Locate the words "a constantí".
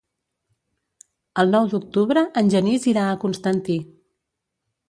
3.11-3.77